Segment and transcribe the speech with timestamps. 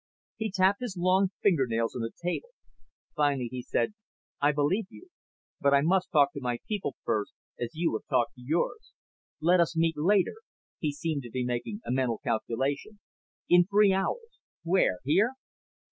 [0.37, 2.49] He tapped his long fingernails on the table.
[3.15, 3.93] Finally he said,
[4.41, 5.09] "I believe you.
[5.59, 8.93] But I must talk to my people first, as you have talked to yours.
[9.41, 10.37] Let us meet later"
[10.79, 12.97] he seemed to be making a mental calculation
[13.47, 14.39] "in three hours.
[14.63, 14.97] Where?
[15.03, 15.33] Here?"